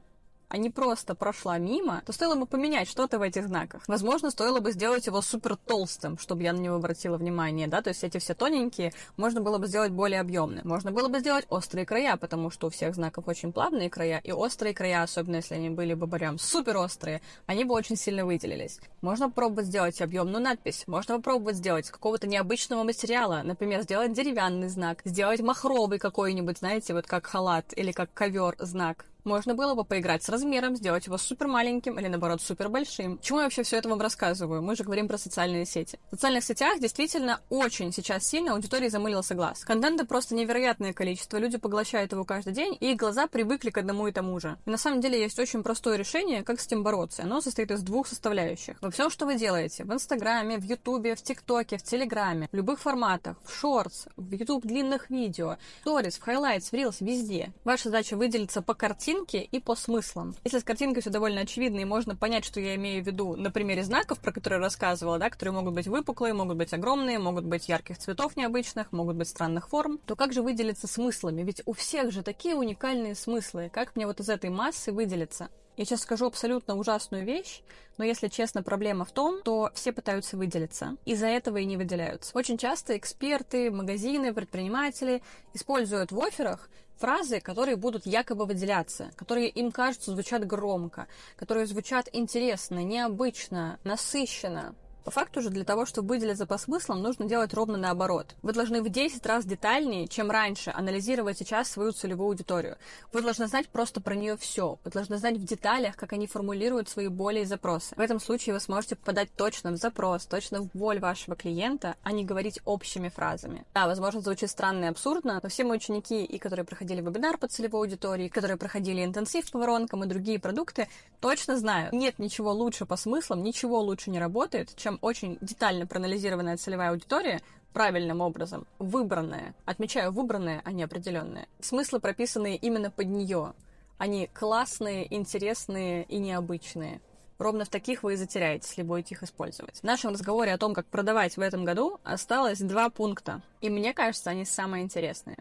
а 0.53 0.59
не 0.59 0.69
просто 0.69 1.15
прошла 1.15 1.57
мимо, 1.57 2.03
то 2.05 2.13
стоило 2.13 2.35
бы 2.35 2.45
поменять 2.45 2.87
что-то 2.87 3.19
в 3.19 3.23
этих 3.23 3.47
знаках. 3.47 3.85
Возможно, 3.87 4.31
стоило 4.31 4.61
бы 4.61 4.73
сделать 4.73 5.07
его 5.07 5.23
супер 5.23 5.57
толстым, 5.57 6.19
чтобы 6.19 6.43
я 6.43 6.53
на 6.53 6.59
него 6.59 6.77
обратила 6.77 7.17
внимание, 7.17 7.69
да, 7.69 7.81
то 7.81 7.89
есть 7.89 8.05
эти 8.05 8.19
все 8.19 8.35
тоненькие 8.35 8.93
можно 9.17 9.41
было 9.41 9.57
бы 9.57 9.67
сделать 9.67 9.93
более 9.93 10.21
объемные. 10.21 10.63
Можно 10.65 10.93
было 10.93 11.09
бы 11.09 11.21
сделать 11.21 11.47
острые 11.49 11.87
края, 11.87 12.19
потому 12.19 12.51
что 12.51 12.67
у 12.67 12.71
всех 12.71 12.95
знаков 12.95 13.29
очень 13.29 13.51
плавные 13.51 13.89
края, 13.89 14.21
и 14.23 14.31
острые 14.31 14.75
края, 14.75 15.03
особенно 15.03 15.37
если 15.37 15.55
они 15.55 15.71
были 15.71 15.95
бы 15.95 16.07
прям 16.07 16.39
супер 16.39 16.77
острые, 16.77 17.23
они 17.47 17.65
бы 17.65 17.73
очень 17.73 17.97
сильно 17.97 18.27
выделились. 18.27 18.79
Можно 19.01 19.31
попробовать 19.31 19.69
сделать 19.69 20.03
объемную 20.03 20.43
надпись, 20.43 20.85
можно 20.87 21.17
попробовать 21.17 21.57
сделать 21.57 21.91
какого-то 21.91 22.27
необычного 22.27 22.83
материала, 22.83 23.41
например, 23.43 23.81
сделать 23.85 24.13
деревянный 24.13 24.69
знак, 24.69 25.01
сделать 25.07 25.41
махровый 25.41 25.99
какой-нибудь, 25.99 26.59
знаете, 26.59 26.93
вот 26.93 27.07
как 27.07 27.25
халат 27.25 27.73
или 27.75 27.93
как 27.93 28.13
ковер 28.13 28.55
знак 28.59 29.07
Можно 29.25 29.55
было 29.55 29.75
бы 29.75 29.85
поиграть 29.85 30.25
с 30.25 30.29
размером, 30.29 30.75
сделать 30.75 31.07
его 31.07 31.17
супер 31.17 31.47
маленьким 31.47 31.99
или 31.99 32.09
наоборот 32.09 32.43
супер 32.43 32.69
большим. 32.69 33.21
Чему 33.21 33.39
я 33.39 33.45
вообще 33.45 33.63
все 33.63 33.77
это 33.77 33.89
вам 33.89 34.01
рассказываю? 34.01 34.63
Мы 34.63 34.75
же 34.75 34.83
говорим 34.83 35.07
про 35.07 35.17
социальные 35.17 35.65
сети. 35.65 36.01
В 36.09 36.15
социальных 36.17 36.43
сетях 36.43 36.81
действительно 36.81 37.41
очень 37.49 37.93
сейчас 37.93 38.27
сильно 38.27 38.55
аудитории 38.55 38.89
замылился 38.89 39.37
глаз. 39.37 39.65
Контента 39.65 40.05
просто 40.05 40.35
невероятное 40.35 40.93
количество, 40.93 41.37
люди 41.37 41.57
поглощают 41.57 42.11
его 42.11 42.25
каждый 42.25 42.53
день, 42.53 42.77
и 42.81 42.91
их 42.93 42.97
глаза 42.97 43.29
привыкли 43.29 43.71
к 43.71 43.79
одному 43.79 44.09
и 44.09 44.13
тому 44.13 44.41
же. 44.41 44.57
И 44.67 44.71
на 44.71 44.77
самом 44.77 45.01
деле 45.01 45.21
есть 45.21 45.39
очень 45.39 45.63
простое 45.63 45.97
решение, 45.97 46.43
как 46.43 46.61
с 46.61 46.67
этим 46.67 46.83
бороться. 46.83 47.23
Оно 47.23 47.41
состоит 47.41 47.71
из 47.71 47.83
двух 47.83 48.09
составляющих. 48.09 48.77
Во 48.83 48.91
всем, 48.91 49.09
что 49.09 49.25
вы 49.27 49.37
делаете, 49.37 49.85
в 49.85 49.93
Инстаграме, 49.93 50.59
в 50.59 50.65
Ютубе, 50.65 51.15
в 51.15 51.23
ТикТоке, 51.23 51.79
в 51.79 51.85
Телеграме, 51.85 52.49
в 52.51 52.57
любых 52.57 52.81
форматах, 52.81 53.37
в 53.45 53.55
Shorts, 53.55 54.07
в 54.17 54.33
Ютуб 54.33 54.65
длинных 54.65 55.11
видео, 55.11 55.59
в 55.79 55.93
stories, 55.93 56.19
в 56.19 56.23
highlights, 56.23 56.71
в 56.71 56.73
Reels, 56.73 57.01
везде. 57.01 57.53
Ваша 57.65 57.85
задача 57.85 58.17
выделиться 58.17 58.63
по 58.63 58.75
картинке 59.13 59.43
и 59.43 59.61
по 59.61 59.75
смыслам. 59.75 60.35
Если 60.45 60.59
с 60.59 60.65
картинкой 60.65 61.03
все 61.03 61.11
довольно 61.11 61.43
очевидно 61.43 61.81
и 61.81 61.85
можно 61.85 62.17
понять, 62.17 62.45
что 62.45 62.61
я 62.61 62.75
имею 62.77 63.05
в 63.05 63.07
виду 63.07 63.37
на 63.37 63.51
примере 63.51 63.85
знаков, 63.85 64.19
про 64.21 64.33
которые 64.33 64.59
я 64.59 64.65
рассказывала, 64.65 65.19
да, 65.19 65.29
которые 65.29 65.55
могут 65.55 65.75
быть 65.75 65.87
выпуклые, 65.87 66.33
могут 66.33 66.57
быть 66.57 66.73
огромные, 66.73 67.19
могут 67.19 67.45
быть 67.45 67.69
ярких 67.69 67.99
цветов 67.99 68.37
необычных, 68.37 68.91
могут 68.93 69.17
быть 69.17 69.29
странных 69.29 69.69
форм, 69.69 69.99
то 70.07 70.17
как 70.17 70.33
же 70.33 70.43
выделиться 70.43 70.87
смыслами? 70.87 71.43
Ведь 71.43 71.63
у 71.67 71.75
всех 71.75 72.11
же 72.11 72.23
такие 72.23 72.55
уникальные 72.55 73.15
смыслы. 73.15 73.71
Как 73.73 73.97
мне 73.97 74.07
вот 74.07 74.21
из 74.21 74.29
этой 74.31 74.49
массы 74.49 74.93
выделиться? 74.93 75.51
Я 75.77 75.85
сейчас 75.85 76.03
скажу 76.03 76.27
абсолютно 76.27 76.77
ужасную 76.77 77.25
вещь, 77.25 77.63
но 77.97 78.05
если 78.05 78.29
честно, 78.29 78.63
проблема 78.63 79.05
в 79.05 79.13
том, 79.13 79.41
что 79.41 79.71
все 79.75 79.93
пытаются 79.93 80.37
выделиться. 80.37 80.97
Из-за 81.07 81.27
этого 81.27 81.59
и 81.59 81.65
не 81.65 81.79
выделяются. 81.79 82.37
Очень 82.37 82.59
часто 82.59 82.97
эксперты, 82.97 83.71
магазины, 83.71 84.35
предприниматели 84.35 85.23
используют 85.55 86.13
в 86.13 86.21
офферах 86.21 86.69
фразы, 87.03 87.41
которые 87.41 87.75
будут 87.75 88.07
якобы 88.07 88.47
выделяться, 88.47 89.11
которые 89.17 89.49
им 89.49 89.73
кажется 89.73 90.13
звучат 90.13 90.47
громко, 90.47 91.09
которые 91.37 91.67
звучат 91.67 92.09
интересно, 92.13 92.85
необычно, 92.85 93.81
насыщенно. 93.83 94.77
По 95.05 95.11
факту 95.11 95.41
же 95.41 95.51
для 95.51 95.65
того, 95.65 95.85
чтобы 95.85 96.11
выделиться 96.11 96.47
по 96.47 96.59
смыслам, 96.59 97.03
нужно 97.03 97.27
делать 97.27 97.53
ровно 97.55 97.77
наоборот. 97.77 98.35
Вы 98.43 98.53
должны 98.53 98.83
в 98.83 98.89
10 98.89 99.25
раз 99.27 99.45
детальнее, 99.45 100.07
чем 100.07 100.31
раньше, 100.31 100.71
анализировать 100.75 101.39
сейчас 101.39 101.71
свою 101.71 101.93
целевую 101.93 102.29
аудиторию. 102.29 102.77
Вы 103.13 103.23
должны 103.23 103.47
знать 103.49 103.69
просто 103.69 104.01
про 104.01 104.15
нее 104.15 104.37
все. 104.37 104.79
Вы 104.85 104.91
должны 104.91 105.17
знать 105.17 105.37
в 105.37 105.45
деталях, 105.45 105.97
как 105.97 106.13
они 106.13 106.27
формулируют 106.27 106.89
свои 106.89 107.09
боли 107.09 107.41
и 107.41 107.45
запросы. 107.45 107.95
В 107.97 108.01
этом 108.01 108.21
случае 108.21 108.55
вы 108.55 108.61
сможете 108.61 108.97
попадать 108.97 109.31
точно 109.37 109.73
в 109.73 109.77
запрос, 109.77 110.27
точно 110.27 110.61
в 110.61 110.71
боль 110.73 111.01
вашего 111.01 111.35
клиента, 111.35 111.97
а 112.03 112.13
не 112.13 112.25
говорить 112.25 112.61
общими 112.65 113.09
фразами. 113.09 113.65
Да, 113.75 113.87
возможно, 113.87 114.21
звучит 114.21 114.51
странно 114.51 114.85
и 114.85 114.89
абсурдно, 114.89 115.41
но 115.43 115.49
все 115.49 115.65
мои 115.65 115.79
ученики, 115.79 116.25
и 116.25 116.39
которые 116.39 116.65
проходили 116.65 117.01
вебинар 117.01 117.39
по 117.39 117.49
целевой 117.49 117.81
аудитории, 117.83 118.29
которые 118.29 118.57
проходили 118.57 119.05
интенсив 119.05 119.51
по 119.51 119.59
воронкам 119.59 120.05
и 120.05 120.07
другие 120.07 120.39
продукты, 120.39 120.89
точно 121.21 121.57
знают, 121.57 121.93
нет 121.93 122.19
ничего 122.19 122.53
лучше 122.53 122.87
по 122.87 122.97
смыслам, 122.97 123.43
ничего 123.43 123.81
лучше 123.81 124.11
не 124.11 124.21
работает, 124.21 124.75
чем 124.77 124.92
чем 124.93 124.99
очень 125.01 125.39
детально 125.41 125.87
проанализированная 125.87 126.57
целевая 126.57 126.91
аудитория 126.91 127.41
правильным 127.73 128.21
образом, 128.21 128.67
выбранная, 128.79 129.55
отмечаю 129.65 130.13
выбранная, 130.13 130.61
а 130.65 130.73
не 130.73 130.83
определенная. 130.83 131.47
Смыслы 131.61 132.01
прописанные 132.01 132.57
именно 132.57 132.91
под 132.91 133.07
нее. 133.07 133.55
Они 133.97 134.29
классные, 134.35 135.13
интересные 135.15 136.05
и 136.05 136.19
необычные. 136.19 137.01
Ровно 137.39 137.65
в 137.65 137.71
таких 137.71 138.03
вы 138.03 138.15
и 138.15 138.17
затеряетесь, 138.17 138.69
если 138.69 138.83
будете 138.83 139.15
их 139.15 139.23
использовать. 139.23 139.81
В 139.81 139.85
нашем 139.85 140.13
разговоре 140.13 140.53
о 140.53 140.59
том, 140.59 140.75
как 140.75 140.87
продавать 140.87 141.37
в 141.37 141.41
этом 141.41 141.65
году, 141.65 141.99
осталось 142.05 142.61
два 142.61 142.91
пункта. 142.91 143.41
И 143.61 143.71
мне 143.71 143.95
кажется, 143.95 144.31
они 144.31 144.45
самые 144.45 144.85
интересные. 144.85 145.39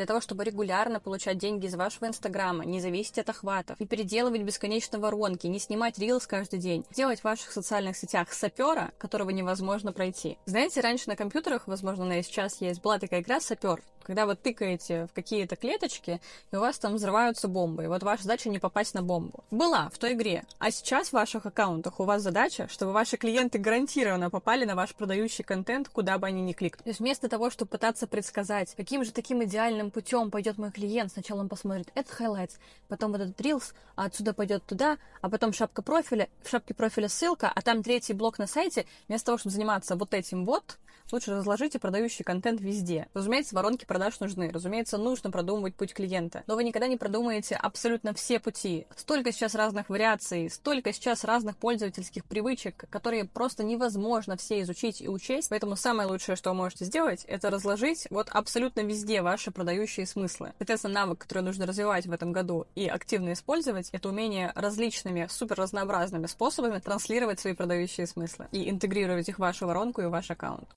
Для 0.00 0.06
того, 0.06 0.22
чтобы 0.22 0.44
регулярно 0.44 0.98
получать 0.98 1.36
деньги 1.36 1.66
из 1.66 1.74
вашего 1.74 2.06
инстаграма, 2.06 2.64
не 2.64 2.80
зависеть 2.80 3.18
от 3.18 3.28
охватов, 3.28 3.78
не 3.78 3.86
переделывать 3.86 4.40
бесконечно 4.40 4.98
воронки, 4.98 5.46
не 5.46 5.58
снимать 5.58 5.98
рилс 5.98 6.26
каждый 6.26 6.58
день, 6.58 6.86
делать 6.90 7.20
в 7.20 7.24
ваших 7.24 7.52
социальных 7.52 7.98
сетях 7.98 8.32
сапера, 8.32 8.92
которого 8.96 9.28
невозможно 9.28 9.92
пройти. 9.92 10.38
Знаете, 10.46 10.80
раньше 10.80 11.10
на 11.10 11.16
компьютерах, 11.16 11.64
возможно, 11.66 12.04
она 12.04 12.20
и 12.20 12.22
сейчас 12.22 12.62
есть, 12.62 12.80
была 12.80 12.98
такая 12.98 13.20
игра 13.20 13.40
сапер 13.40 13.82
когда 14.10 14.26
вы 14.26 14.34
тыкаете 14.34 15.06
в 15.06 15.12
какие-то 15.12 15.54
клеточки, 15.54 16.20
и 16.50 16.56
у 16.56 16.58
вас 16.58 16.80
там 16.80 16.96
взрываются 16.96 17.46
бомбы. 17.46 17.84
И 17.84 17.86
вот 17.86 18.02
ваша 18.02 18.24
задача 18.24 18.48
не 18.48 18.58
попасть 18.58 18.92
на 18.92 19.04
бомбу. 19.04 19.44
Была 19.52 19.88
в 19.90 19.98
той 19.98 20.14
игре. 20.14 20.42
А 20.58 20.72
сейчас 20.72 21.10
в 21.10 21.12
ваших 21.12 21.46
аккаунтах 21.46 22.00
у 22.00 22.04
вас 22.04 22.20
задача, 22.20 22.66
чтобы 22.66 22.92
ваши 22.92 23.16
клиенты 23.16 23.58
гарантированно 23.58 24.28
попали 24.28 24.64
на 24.64 24.74
ваш 24.74 24.96
продающий 24.96 25.44
контент, 25.44 25.88
куда 25.88 26.18
бы 26.18 26.26
они 26.26 26.42
ни 26.42 26.54
кликнули. 26.54 26.82
То 26.82 26.90
есть 26.90 26.98
вместо 26.98 27.28
того, 27.28 27.50
чтобы 27.50 27.70
пытаться 27.70 28.08
предсказать, 28.08 28.74
каким 28.74 29.04
же 29.04 29.12
таким 29.12 29.44
идеальным 29.44 29.92
путем 29.92 30.32
пойдет 30.32 30.58
мой 30.58 30.72
клиент, 30.72 31.12
сначала 31.12 31.38
он 31.38 31.48
посмотрит 31.48 31.92
этот 31.94 32.20
highlights, 32.20 32.58
потом 32.88 33.12
вот 33.12 33.20
этот 33.20 33.40
reels, 33.40 33.74
а 33.94 34.06
отсюда 34.06 34.34
пойдет 34.34 34.64
туда, 34.66 34.98
а 35.20 35.30
потом 35.30 35.52
шапка 35.52 35.82
профиля, 35.82 36.28
в 36.42 36.50
шапке 36.50 36.74
профиля 36.74 37.08
ссылка, 37.08 37.52
а 37.54 37.62
там 37.62 37.84
третий 37.84 38.14
блок 38.14 38.40
на 38.40 38.48
сайте, 38.48 38.86
вместо 39.06 39.26
того, 39.26 39.38
чтобы 39.38 39.54
заниматься 39.54 39.94
вот 39.94 40.14
этим 40.14 40.44
вот, 40.44 40.78
лучше 41.12 41.32
разложите 41.32 41.78
продающий 41.78 42.24
контент 42.24 42.60
везде. 42.60 43.08
Разумеется, 43.14 43.54
воронки 43.54 43.84
продаж 43.84 44.20
нужны. 44.20 44.50
Разумеется, 44.52 44.98
нужно 44.98 45.30
продумывать 45.30 45.74
путь 45.74 45.94
клиента. 45.94 46.44
Но 46.46 46.54
вы 46.54 46.64
никогда 46.64 46.86
не 46.86 46.96
продумаете 46.96 47.56
абсолютно 47.56 48.14
все 48.14 48.38
пути. 48.38 48.86
Столько 48.96 49.32
сейчас 49.32 49.54
разных 49.54 49.88
вариаций, 49.88 50.50
столько 50.50 50.92
сейчас 50.92 51.24
разных 51.24 51.56
пользовательских 51.56 52.24
привычек, 52.24 52.84
которые 52.90 53.24
просто 53.24 53.64
невозможно 53.64 54.36
все 54.36 54.60
изучить 54.62 55.00
и 55.00 55.08
учесть. 55.08 55.48
Поэтому 55.50 55.76
самое 55.76 56.08
лучшее, 56.08 56.36
что 56.36 56.50
вы 56.50 56.56
можете 56.56 56.84
сделать, 56.84 57.24
это 57.24 57.50
разложить 57.50 58.06
вот 58.10 58.28
абсолютно 58.30 58.80
везде 58.80 59.22
ваши 59.22 59.50
продающие 59.50 60.06
смыслы. 60.06 60.52
Соответственно, 60.58 60.94
навык, 60.94 61.18
который 61.18 61.42
нужно 61.42 61.66
развивать 61.66 62.06
в 62.06 62.12
этом 62.12 62.32
году 62.32 62.66
и 62.74 62.86
активно 62.86 63.32
использовать, 63.32 63.90
это 63.90 64.08
умение 64.08 64.52
различными, 64.54 65.26
супер 65.30 65.56
разнообразными 65.56 66.26
способами 66.26 66.78
транслировать 66.78 67.40
свои 67.40 67.54
продающие 67.54 68.06
смыслы 68.06 68.46
и 68.52 68.70
интегрировать 68.70 69.28
их 69.28 69.36
в 69.36 69.40
вашу 69.40 69.66
воронку 69.66 70.00
и 70.00 70.06
в 70.06 70.10
ваш 70.10 70.30
аккаунт. 70.30 70.68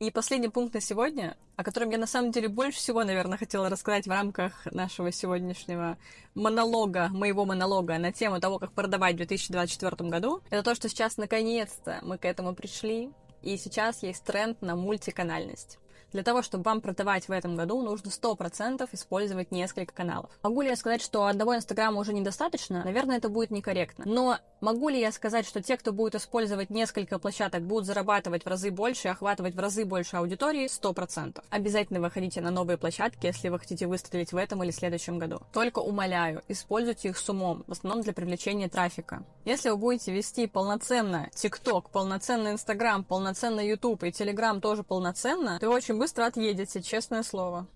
И 0.00 0.10
последний 0.10 0.48
пункт 0.48 0.74
на 0.74 0.80
сегодня, 0.80 1.36
о 1.56 1.62
котором 1.62 1.90
я 1.90 1.98
на 1.98 2.08
самом 2.08 2.32
деле 2.32 2.48
больше 2.48 2.78
всего, 2.78 3.04
наверное, 3.04 3.38
хотела 3.38 3.70
рассказать 3.70 4.06
в 4.06 4.10
рамках 4.10 4.66
нашего 4.66 5.12
сегодняшнего 5.12 5.98
монолога, 6.34 7.08
моего 7.10 7.44
монолога 7.44 7.96
на 7.98 8.12
тему 8.12 8.40
того, 8.40 8.58
как 8.58 8.72
продавать 8.72 9.14
в 9.14 9.18
2024 9.18 10.10
году, 10.10 10.42
это 10.50 10.64
то, 10.64 10.74
что 10.74 10.88
сейчас 10.88 11.16
наконец-то 11.16 12.00
мы 12.02 12.18
к 12.18 12.24
этому 12.24 12.56
пришли, 12.56 13.12
и 13.42 13.56
сейчас 13.56 14.02
есть 14.02 14.24
тренд 14.24 14.60
на 14.62 14.74
мультиканальность. 14.74 15.78
Для 16.14 16.22
того, 16.22 16.42
чтобы 16.42 16.62
вам 16.62 16.80
продавать 16.80 17.26
в 17.26 17.32
этом 17.32 17.56
году, 17.56 17.82
нужно 17.82 18.08
100% 18.08 18.88
использовать 18.92 19.50
несколько 19.50 19.92
каналов. 19.92 20.30
Могу 20.44 20.62
ли 20.62 20.68
я 20.68 20.76
сказать, 20.76 21.02
что 21.02 21.26
одного 21.26 21.56
Инстаграма 21.56 22.00
уже 22.00 22.12
недостаточно? 22.12 22.84
Наверное, 22.84 23.16
это 23.16 23.28
будет 23.28 23.50
некорректно. 23.50 24.04
Но 24.06 24.38
могу 24.60 24.90
ли 24.90 25.00
я 25.00 25.10
сказать, 25.10 25.44
что 25.44 25.60
те, 25.60 25.76
кто 25.76 25.92
будет 25.92 26.14
использовать 26.14 26.70
несколько 26.70 27.18
площадок, 27.18 27.64
будут 27.64 27.86
зарабатывать 27.86 28.44
в 28.44 28.48
разы 28.48 28.70
больше 28.70 29.08
охватывать 29.08 29.56
в 29.56 29.58
разы 29.58 29.84
больше 29.84 30.16
аудитории? 30.16 30.66
100%. 30.66 31.42
Обязательно 31.50 32.00
выходите 32.00 32.40
на 32.40 32.52
новые 32.52 32.78
площадки, 32.78 33.26
если 33.26 33.48
вы 33.48 33.58
хотите 33.58 33.88
выстрелить 33.88 34.32
в 34.32 34.36
этом 34.36 34.62
или 34.62 34.70
следующем 34.70 35.18
году. 35.18 35.40
Только 35.52 35.80
умоляю, 35.80 36.42
используйте 36.46 37.08
их 37.08 37.18
с 37.18 37.28
умом, 37.28 37.64
в 37.66 37.72
основном 37.72 38.02
для 38.04 38.12
привлечения 38.12 38.68
трафика. 38.68 39.24
Если 39.44 39.68
вы 39.68 39.78
будете 39.78 40.12
вести 40.12 40.46
полноценно 40.46 41.28
TikTok, 41.34 41.86
полноценно 41.90 42.52
Instagram, 42.52 43.02
полноценно 43.02 43.58
YouTube 43.58 44.04
и 44.04 44.10
Telegram 44.10 44.60
тоже 44.60 44.84
полноценно, 44.84 45.58
то 45.58 45.66
вы 45.66 45.74
очень 45.74 46.03
быстро 46.04 46.26
отъедете, 46.26 46.82
честное 46.82 47.22
слово. 47.22 47.66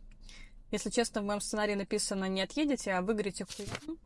Если 0.71 0.91
честно, 0.91 1.23
в 1.23 1.25
моем 1.25 1.41
сценарии 1.41 1.75
написано 1.75 2.27
не 2.27 2.43
отъедете, 2.43 2.91
а 2.91 3.01
выиграете 3.01 3.47
хуйню. 3.47 3.97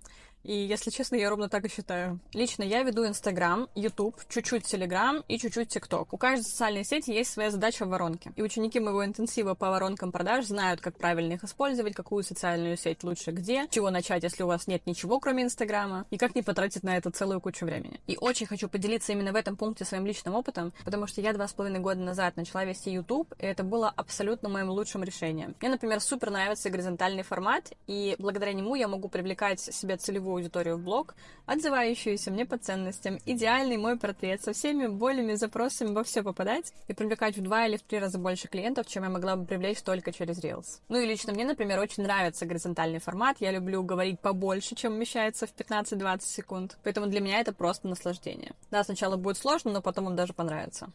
И, 0.43 0.55
если 0.55 0.91
честно, 0.91 1.17
я 1.17 1.31
ровно 1.31 1.49
так 1.49 1.65
и 1.65 1.69
считаю. 1.69 2.21
Лично 2.33 2.63
я 2.63 2.83
веду 2.83 3.07
Инстаграм, 3.07 3.69
Ютуб, 3.75 4.17
чуть-чуть 4.29 4.65
Телеграм 4.65 5.23
и 5.29 5.39
чуть-чуть 5.39 5.69
ТикТок. 5.69 6.13
У 6.13 6.17
каждой 6.17 6.45
социальной 6.45 6.85
сети 6.85 7.11
есть 7.11 7.33
своя 7.33 7.51
задача 7.51 7.85
в 7.85 7.89
воронке. 7.89 8.33
И 8.37 8.43
ученики 8.43 8.81
моего 8.81 9.05
интенсива 9.05 9.55
по 9.55 9.71
воронкам 9.71 10.11
продаж 10.11 10.47
знают, 10.47 10.81
как 10.81 10.97
правильно 10.97 11.35
их 11.35 11.45
использовать, 11.45 11.95
какую 11.95 12.25
социальную 12.25 12.77
сеть 12.77 13.05
лучше 13.05 13.31
где, 13.31 13.67
чего 13.71 13.91
начать, 13.91 14.23
если 14.23 14.43
у 14.43 14.47
вас 14.47 14.67
нет 14.67 14.87
ничего, 14.87 15.21
кроме 15.21 15.45
Инстаграма, 15.45 16.07
и 16.11 16.19
как 16.19 16.35
не 16.35 16.43
потратить 16.43 16.83
на 16.83 16.97
это 16.97 17.11
целую 17.11 17.41
кучу 17.41 17.65
времени. 17.65 18.01
И 18.07 18.17
очень 18.21 18.47
хочу 18.47 18.69
поделиться 18.69 19.13
именно 19.13 19.33
в 19.33 19.37
этом 19.37 19.57
пункте 19.57 19.85
своим 19.85 20.07
личным 20.07 20.35
опытом, 20.35 20.73
потому 20.85 21.07
что 21.07 21.21
я 21.21 21.33
два 21.33 21.47
с 21.47 21.53
половиной 21.53 21.81
года 21.81 22.01
назад 22.01 22.37
начала 22.37 22.65
вести 22.65 22.91
YouTube, 22.91 23.33
и 23.39 23.47
это 23.47 23.63
было 23.63 23.93
абсолютно 23.95 24.49
моим 24.49 24.71
лучшим 24.71 25.05
решением. 25.05 25.55
Мне, 25.61 25.71
например, 25.71 26.01
супер 26.01 26.31
нравится 26.31 26.71
горизонтальный 26.71 27.23
формат, 27.23 27.73
и 27.87 28.17
благодаря 28.19 28.53
нему 28.53 28.75
я 28.75 28.89
могу 28.89 29.09
привлекать 29.09 29.61
себе 29.61 29.97
целевую 29.97 30.32
целевую 30.33 30.41
аудиторию 30.41 30.77
в 30.77 30.83
блог, 30.83 31.15
отзывающуюся 31.47 32.31
мне 32.31 32.45
по 32.45 32.57
ценностям, 32.59 33.19
идеальный 33.27 33.77
мой 33.77 33.99
портрет 33.99 34.43
со 34.43 34.53
всеми 34.53 34.87
болями, 34.87 35.35
запросами 35.35 35.93
во 35.93 36.03
все 36.03 36.23
попадать 36.23 36.73
и 36.89 36.95
привлекать 36.95 37.37
в 37.37 37.43
два 37.43 37.67
или 37.67 37.77
в 37.77 37.83
три 37.83 37.99
раза 37.99 38.19
больше 38.19 38.49
клиентов, 38.49 38.87
чем 38.87 39.05
я 39.05 39.11
могла 39.11 39.37
бы 39.37 39.45
привлечь 39.45 39.83
только 39.83 40.13
через 40.13 40.43
Reels. 40.43 40.81
Ну 40.89 40.99
и 40.99 41.07
лично 41.07 41.33
мне, 41.33 41.45
например, 41.45 41.79
очень 41.81 42.03
нравится 42.03 42.47
горизонтальный 42.47 43.01
формат, 43.01 43.37
я 43.41 43.53
люблю 43.53 43.83
говорить 43.83 44.21
побольше, 44.21 44.75
чем 44.75 44.95
умещается 44.95 45.47
в 45.47 45.55
15-20 45.55 46.21
секунд, 46.23 46.79
поэтому 46.83 47.07
для 47.07 47.21
меня 47.21 47.41
это 47.41 47.53
просто 47.53 47.89
наслаждение. 47.89 48.53
Да, 48.71 48.85
сначала 48.85 49.17
будет 49.17 49.37
сложно, 49.37 49.73
но 49.73 49.83
потом 49.83 50.05
вам 50.05 50.17
даже 50.17 50.33
понравится. 50.33 50.91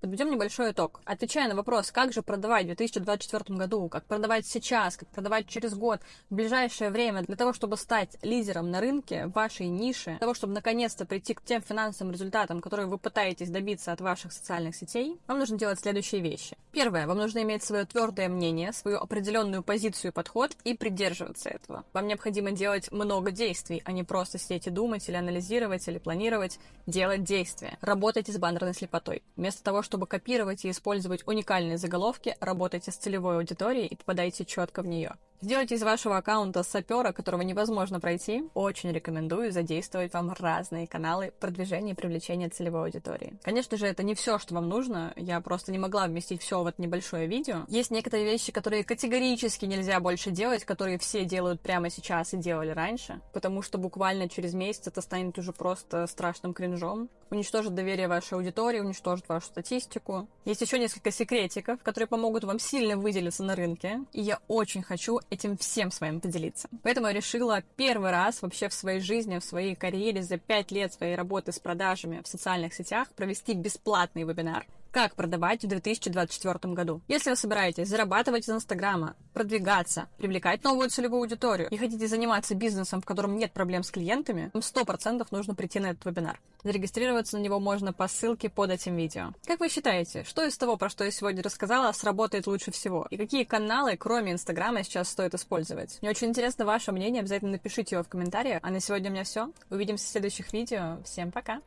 Подведем 0.00 0.30
небольшой 0.30 0.70
итог. 0.70 1.00
Отвечая 1.04 1.48
на 1.48 1.56
вопрос, 1.56 1.90
как 1.90 2.12
же 2.12 2.22
продавать 2.22 2.62
в 2.62 2.66
2024 2.66 3.58
году, 3.58 3.88
как 3.88 4.04
продавать 4.04 4.46
сейчас, 4.46 4.96
как 4.96 5.08
продавать 5.08 5.48
через 5.48 5.74
год, 5.74 6.00
в 6.30 6.36
ближайшее 6.36 6.90
время, 6.90 7.22
для 7.22 7.34
того, 7.34 7.52
чтобы 7.52 7.76
стать 7.76 8.16
лидером 8.22 8.70
на 8.70 8.80
рынке 8.80 9.26
вашей 9.26 9.66
нише, 9.66 10.10
для 10.10 10.18
того, 10.20 10.34
чтобы 10.34 10.52
наконец-то 10.52 11.04
прийти 11.04 11.34
к 11.34 11.42
тем 11.42 11.62
финансовым 11.62 12.12
результатам, 12.12 12.60
которые 12.60 12.86
вы 12.86 12.96
пытаетесь 12.96 13.50
добиться 13.50 13.90
от 13.90 14.00
ваших 14.00 14.32
социальных 14.32 14.76
сетей, 14.76 15.18
вам 15.26 15.40
нужно 15.40 15.58
делать 15.58 15.80
следующие 15.80 16.20
вещи. 16.20 16.56
Первое, 16.70 17.08
вам 17.08 17.18
нужно 17.18 17.42
иметь 17.42 17.64
свое 17.64 17.84
твердое 17.84 18.28
мнение, 18.28 18.72
свою 18.72 18.98
определенную 18.98 19.64
позицию, 19.64 20.12
подход 20.12 20.52
и 20.62 20.74
придерживаться 20.74 21.48
этого. 21.48 21.84
Вам 21.92 22.06
необходимо 22.06 22.52
делать 22.52 22.92
много 22.92 23.32
действий, 23.32 23.82
а 23.84 23.90
не 23.90 24.04
просто 24.04 24.38
сидеть 24.38 24.68
и 24.68 24.70
думать 24.70 25.08
или 25.08 25.16
анализировать 25.16 25.88
или 25.88 25.98
планировать, 25.98 26.60
делать 26.86 27.24
действия. 27.24 27.78
Работайте 27.80 28.30
с 28.30 28.38
баннерной 28.38 28.74
слепотой. 28.74 29.24
Вместо 29.34 29.64
того, 29.64 29.82
чтобы 29.88 30.06
копировать 30.06 30.66
и 30.66 30.70
использовать 30.70 31.26
уникальные 31.26 31.78
заголовки, 31.78 32.36
работайте 32.40 32.92
с 32.92 32.96
целевой 32.96 33.38
аудиторией 33.38 33.86
и 33.86 33.96
попадайте 33.96 34.44
четко 34.44 34.82
в 34.82 34.86
нее. 34.86 35.14
Сделайте 35.40 35.76
из 35.76 35.84
вашего 35.84 36.16
аккаунта 36.16 36.64
сапера, 36.64 37.12
которого 37.12 37.42
невозможно 37.42 38.00
пройти. 38.00 38.42
Очень 38.54 38.90
рекомендую 38.90 39.52
задействовать 39.52 40.12
вам 40.12 40.34
разные 40.36 40.88
каналы 40.88 41.32
продвижения 41.38 41.92
и 41.92 41.94
привлечения 41.94 42.48
целевой 42.48 42.86
аудитории. 42.86 43.38
Конечно 43.44 43.76
же, 43.76 43.86
это 43.86 44.02
не 44.02 44.16
все, 44.16 44.40
что 44.40 44.54
вам 44.54 44.68
нужно. 44.68 45.12
Я 45.14 45.40
просто 45.40 45.70
не 45.70 45.78
могла 45.78 46.08
вместить 46.08 46.42
все 46.42 46.60
в 46.60 46.66
это 46.66 46.82
небольшое 46.82 47.28
видео. 47.28 47.66
Есть 47.68 47.92
некоторые 47.92 48.26
вещи, 48.26 48.50
которые 48.50 48.82
категорически 48.82 49.64
нельзя 49.64 50.00
больше 50.00 50.32
делать, 50.32 50.64
которые 50.64 50.98
все 50.98 51.24
делают 51.24 51.60
прямо 51.60 51.88
сейчас 51.88 52.34
и 52.34 52.36
делали 52.36 52.70
раньше, 52.70 53.20
потому 53.32 53.62
что 53.62 53.78
буквально 53.78 54.28
через 54.28 54.54
месяц 54.54 54.88
это 54.88 55.00
станет 55.02 55.38
уже 55.38 55.52
просто 55.52 56.08
страшным 56.08 56.52
кринжом. 56.52 57.08
Уничтожит 57.30 57.74
доверие 57.74 58.08
вашей 58.08 58.34
аудитории, 58.34 58.80
уничтожит 58.80 59.28
вашу 59.28 59.46
статистику. 59.46 60.26
Есть 60.44 60.62
еще 60.62 60.80
несколько 60.80 61.12
секретиков, 61.12 61.80
которые 61.82 62.08
помогут 62.08 62.42
вам 62.42 62.58
сильно 62.58 62.96
выделиться 62.96 63.44
на 63.44 63.54
рынке. 63.54 64.00
И 64.12 64.22
я 64.22 64.40
очень 64.48 64.82
хочу 64.82 65.20
этим 65.30 65.56
всем 65.56 65.90
с 65.90 66.00
вами 66.00 66.18
поделиться. 66.18 66.68
Поэтому 66.82 67.06
я 67.06 67.12
решила 67.12 67.62
первый 67.76 68.10
раз 68.10 68.42
вообще 68.42 68.68
в 68.68 68.74
своей 68.74 69.00
жизни, 69.00 69.38
в 69.38 69.44
своей 69.44 69.74
карьере 69.74 70.22
за 70.22 70.38
пять 70.38 70.70
лет 70.70 70.92
своей 70.92 71.14
работы 71.14 71.52
с 71.52 71.58
продажами 71.58 72.22
в 72.22 72.28
социальных 72.28 72.74
сетях 72.74 73.08
провести 73.12 73.54
бесплатный 73.54 74.24
вебинар 74.24 74.66
как 74.90 75.14
продавать 75.14 75.64
в 75.64 75.68
2024 75.68 76.74
году. 76.74 77.00
Если 77.08 77.30
вы 77.30 77.36
собираетесь 77.36 77.88
зарабатывать 77.88 78.48
из 78.48 78.50
Инстаграма, 78.50 79.16
продвигаться, 79.34 80.08
привлекать 80.16 80.64
новую 80.64 80.90
целевую 80.90 81.20
аудиторию 81.20 81.68
и 81.70 81.76
хотите 81.76 82.08
заниматься 82.08 82.54
бизнесом, 82.54 83.00
в 83.00 83.04
котором 83.04 83.36
нет 83.36 83.52
проблем 83.52 83.82
с 83.82 83.90
клиентами, 83.90 84.50
вам 84.52 84.62
100% 84.62 85.26
нужно 85.30 85.54
прийти 85.54 85.78
на 85.78 85.90
этот 85.90 86.04
вебинар. 86.04 86.40
Зарегистрироваться 86.64 87.38
на 87.38 87.42
него 87.42 87.60
можно 87.60 87.92
по 87.92 88.08
ссылке 88.08 88.48
под 88.48 88.70
этим 88.70 88.96
видео. 88.96 89.32
Как 89.46 89.60
вы 89.60 89.68
считаете, 89.68 90.24
что 90.24 90.44
из 90.44 90.56
того, 90.58 90.76
про 90.76 90.88
что 90.88 91.04
я 91.04 91.10
сегодня 91.10 91.42
рассказала, 91.42 91.92
сработает 91.92 92.46
лучше 92.46 92.70
всего? 92.70 93.06
И 93.10 93.16
какие 93.16 93.44
каналы, 93.44 93.96
кроме 93.96 94.32
Инстаграма, 94.32 94.82
сейчас 94.82 95.08
стоит 95.08 95.34
использовать? 95.34 95.98
Мне 96.00 96.10
очень 96.10 96.28
интересно 96.28 96.64
ваше 96.64 96.92
мнение, 96.92 97.20
обязательно 97.20 97.52
напишите 97.52 97.94
его 97.94 98.02
в 98.02 98.08
комментариях. 98.08 98.60
А 98.62 98.70
на 98.70 98.80
сегодня 98.80 99.10
у 99.10 99.12
меня 99.12 99.24
все. 99.24 99.50
Увидимся 99.70 100.06
в 100.06 100.08
следующих 100.08 100.52
видео. 100.52 100.98
Всем 101.04 101.30
пока! 101.30 101.60